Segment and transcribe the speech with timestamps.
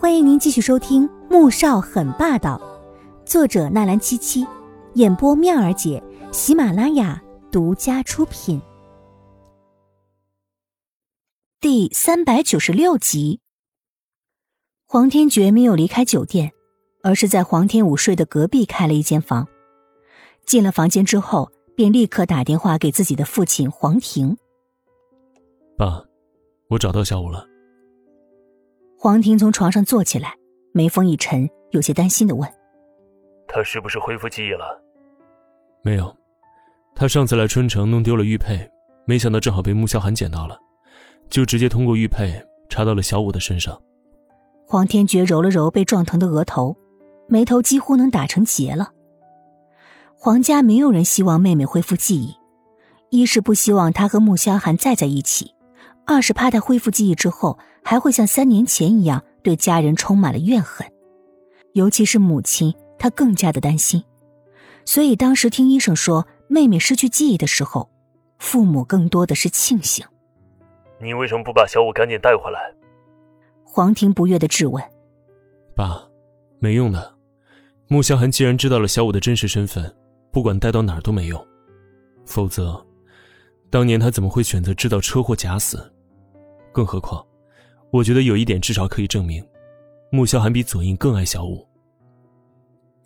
[0.00, 2.56] 欢迎您继续收听《穆少很霸道》，
[3.28, 4.46] 作者纳兰七七，
[4.94, 6.00] 演播妙儿姐，
[6.30, 8.62] 喜马拉雅独家出品。
[11.60, 13.40] 第三百九十六集，
[14.86, 16.52] 黄天觉没有离开酒店，
[17.02, 19.48] 而是在黄天武睡的隔壁开了一间房。
[20.46, 24.36] 进了房间之后，便立刻打电话给自己的父亲黄庭。
[25.76, 26.04] 爸，
[26.68, 27.44] 我找到小五了。
[29.00, 30.34] 黄婷从床上坐起来，
[30.72, 32.52] 眉峰一沉，有些担心的问
[33.46, 34.82] ：“他是不是恢复记忆了
[35.82, 36.12] ？”“没有，
[36.96, 38.68] 他上次来春城弄丢了玉佩，
[39.06, 40.58] 没想到正好被穆萧寒捡到了，
[41.30, 43.80] 就直接通过玉佩查到了小五的身上。”
[44.66, 46.76] 黄天觉揉了揉被撞疼的额头，
[47.28, 48.90] 眉头几乎能打成结了。
[50.16, 52.34] 黄家没有人希望妹妹恢复记忆，
[53.10, 55.54] 一是不希望她和穆萧寒再在一起。
[56.08, 60.90] 二是怕他恢复记忆之后，还会像三年前一样对家人充满了怨恨，
[61.74, 64.02] 尤其是母亲，他更加的担心。
[64.86, 67.90] 所以当时听医生说妹妹失去记忆的时候，
[68.38, 70.02] 父母更多的是庆幸。
[70.98, 72.58] 你为什么不把小五赶紧带回来？
[73.62, 74.82] 黄婷不悦的质问。
[75.76, 76.02] 爸，
[76.58, 77.14] 没用的。
[77.86, 79.94] 穆萧寒既然知道了小五的真实身份，
[80.32, 81.46] 不管带到哪儿都没用。
[82.24, 82.82] 否则，
[83.68, 85.92] 当年他怎么会选择制造车祸假死？
[86.78, 87.26] 更何况，
[87.90, 89.44] 我觉得有一点至少可以证明，
[90.12, 91.66] 穆萧寒比左印更爱小五。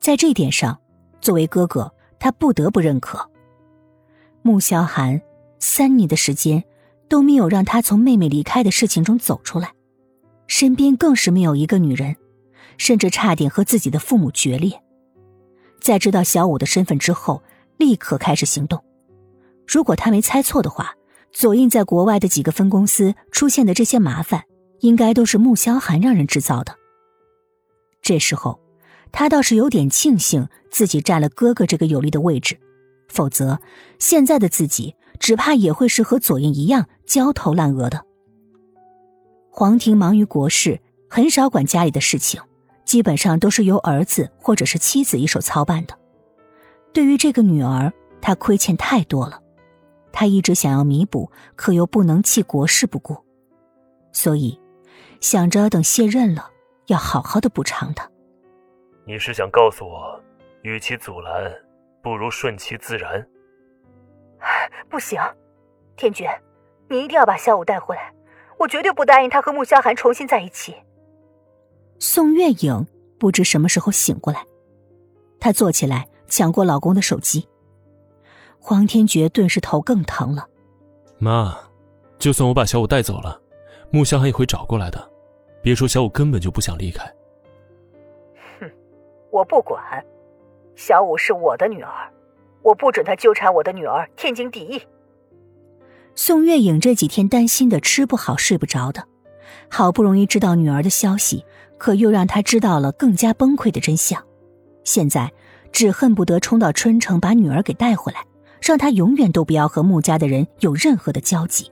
[0.00, 0.76] 在这点上，
[1.20, 3.30] 作为哥哥，他不得不认可。
[4.42, 5.22] 穆萧寒
[5.60, 6.64] 三年的时间
[7.08, 9.72] 都没有让他从妹妹离开的事情中走出来，
[10.48, 12.16] 身边更是没有一个女人，
[12.76, 14.82] 甚至差点和自己的父母决裂。
[15.80, 17.40] 在知道小五的身份之后，
[17.76, 18.82] 立刻开始行动。
[19.64, 20.92] 如果他没猜错的话。
[21.32, 24.44] 左印在国外的几个分公司出现的这些麻烦，
[24.80, 26.76] 应该都是穆萧寒让人制造的。
[28.02, 28.60] 这时候，
[29.12, 32.58] 他倒是有点庆幸自己占了哥哥这个有利的位置，
[33.08, 33.60] 否则
[33.98, 38.04] 现在的自己只怕也会是和左印一样焦头烂额的。
[39.50, 42.40] 黄庭忙于国事，很少管家里的事情，
[42.84, 45.98] 基本上都是由儿子或者是妻子一手操办的。
[46.92, 49.40] 对于这个女儿，他亏欠太多了。
[50.12, 53.16] 他一直想要弥补，可又不能弃国事不顾，
[54.12, 54.60] 所以
[55.20, 56.50] 想着等卸任了，
[56.86, 58.10] 要好好的补偿他。
[59.06, 60.20] 你是想告诉我，
[60.62, 61.52] 与其阻拦，
[62.02, 63.26] 不如顺其自然？
[64.88, 65.20] 不行，
[65.96, 66.26] 天君，
[66.88, 68.12] 你一定要把小五带回来，
[68.58, 70.74] 我绝对不答应他和穆萧寒重新在一起。
[71.98, 72.86] 宋月影
[73.18, 74.44] 不知什么时候醒过来，
[75.38, 77.48] 她坐起来抢过老公的手机。
[78.60, 80.46] 黄天觉顿时头更疼了。
[81.18, 81.58] 妈，
[82.18, 83.40] 就算我把小五带走了，
[83.90, 85.10] 穆香寒也会找过来的。
[85.62, 87.04] 别说小五根本就不想离开。
[88.60, 88.70] 哼，
[89.30, 89.82] 我不管，
[90.76, 92.10] 小五是我的女儿，
[92.62, 94.80] 我不准他纠缠我的女儿，天经地义。
[96.14, 99.04] 宋月影这几天担心的吃不好睡不着的，
[99.68, 101.44] 好不容易知道女儿的消息，
[101.78, 104.22] 可又让她知道了更加崩溃的真相。
[104.84, 105.30] 现在
[105.72, 108.24] 只恨不得冲到春城把女儿给带回来。
[108.60, 111.70] 让他永远都不要和穆家的人有任何的交集。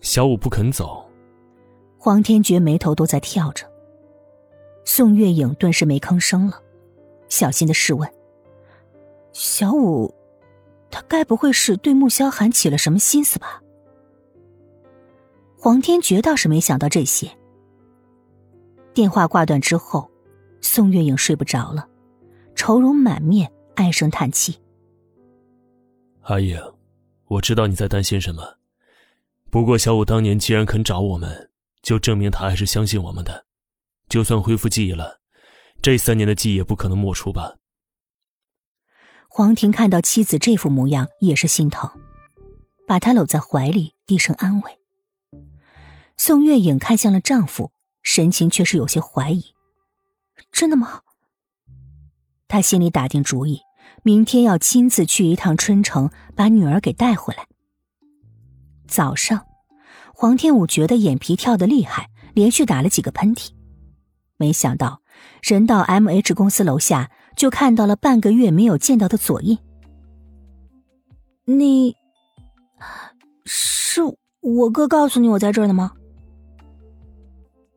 [0.00, 1.04] 小五不肯走，
[1.98, 3.66] 黄天觉眉头都在跳着。
[4.84, 6.60] 宋月影顿时没吭声了，
[7.28, 8.08] 小心的试问
[9.32, 10.14] ：“小五，
[10.90, 13.62] 他该不会是对穆萧寒起了什么心思吧？”
[15.58, 17.28] 黄天觉倒是没想到这些。
[18.94, 20.08] 电话挂断之后，
[20.60, 21.88] 宋月影睡不着了，
[22.54, 24.56] 愁容满面，唉声叹气。
[26.28, 26.60] 阿影，
[27.26, 28.58] 我知道你在担心什么。
[29.48, 31.50] 不过小五当年既然肯找我们，
[31.82, 33.46] 就证明他还是相信我们的。
[34.08, 35.20] 就算恢复记忆了，
[35.80, 37.58] 这三年的记忆也不可能抹除吧。
[39.28, 41.88] 黄婷看到妻子这副模样，也是心疼，
[42.88, 44.80] 把她搂在怀里，低声安慰。
[46.16, 47.70] 宋月影看向了丈夫，
[48.02, 49.54] 神情却是有些怀疑
[50.50, 51.02] ：“真的吗？”
[52.48, 53.60] 她心里打定主意。
[54.02, 57.46] 明天要亲自去一趟春城，把女儿给带回来。
[58.86, 59.46] 早上，
[60.14, 63.50] 黄天武觉得眼皮跳得厉害，连续打了几个喷嚏。
[64.36, 65.00] 没想到，
[65.42, 69.58] 人到 M H 公司楼下，就看到了半个月没有见到的左印。
[71.44, 71.96] 你，
[73.44, 74.02] 是
[74.40, 75.92] 我哥告诉你我在这儿的吗？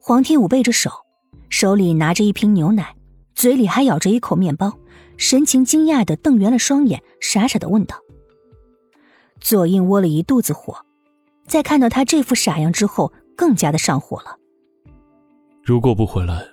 [0.00, 0.90] 黄天武背着手，
[1.48, 2.96] 手里拿着一瓶牛奶，
[3.34, 4.78] 嘴里还咬着一口面包。
[5.16, 7.96] 神情惊讶的瞪圆了双眼，傻傻的问道
[9.40, 10.76] ：“左印窝了一肚子火，
[11.46, 14.38] 在看到他这副傻样之后，更加的上火了。
[15.62, 16.44] 如果不回来，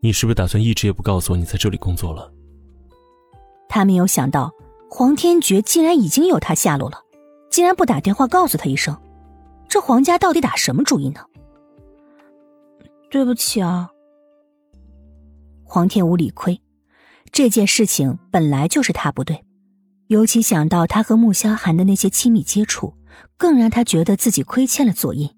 [0.00, 2.32] 你是不是打算一直也不告诉我你在这里工作了？
[3.68, 4.52] 他没有想到
[4.88, 7.02] 黄天觉竟然已经有他下落了，
[7.50, 8.96] 竟然不打电话告诉他一声，
[9.68, 11.20] 这黄家到底打什么主意呢？
[13.10, 13.90] 对不起啊。
[15.64, 16.60] 黄天武理亏，
[17.34, 19.44] 这件事情本来就是他不对，
[20.06, 22.94] 尤其想到他和穆萧寒的那些亲密接触，
[23.36, 25.28] 更让他觉得自己亏欠了左印。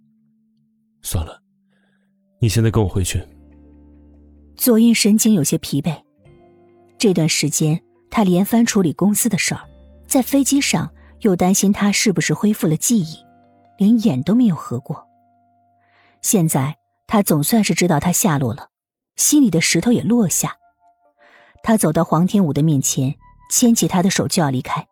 [1.01, 1.43] 算了，
[2.39, 3.27] 你现在跟我回去。
[4.57, 6.03] 左印神情有些疲惫，
[6.99, 9.63] 这段时间他连番处理公司的事儿，
[10.07, 13.17] 在飞机上又担心他是不是恢复了记忆，
[13.79, 15.09] 连眼都没有合过。
[16.21, 16.77] 现在
[17.07, 18.69] 他总算是知道他下落了，
[19.17, 20.59] 心里的石头也落下。
[21.67, 23.17] 他走到黄天武的面前，
[23.51, 24.87] 牵起他的手就要离开。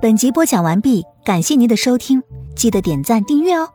[0.00, 2.22] 本集播讲完毕，感谢您的收听，
[2.54, 3.68] 记得点赞订阅哦。